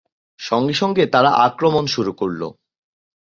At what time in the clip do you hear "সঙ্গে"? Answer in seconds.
0.39-0.73, 0.73-1.03